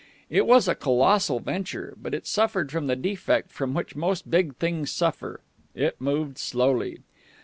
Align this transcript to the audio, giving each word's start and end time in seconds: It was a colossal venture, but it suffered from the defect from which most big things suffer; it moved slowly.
It 0.31 0.47
was 0.47 0.67
a 0.67 0.73
colossal 0.73 1.39
venture, 1.39 1.93
but 2.01 2.15
it 2.15 2.25
suffered 2.25 2.71
from 2.71 2.87
the 2.87 2.95
defect 2.95 3.51
from 3.51 3.75
which 3.75 3.95
most 3.95 4.31
big 4.31 4.55
things 4.55 4.89
suffer; 4.89 5.41
it 5.75 6.01
moved 6.01 6.39
slowly. 6.39 7.01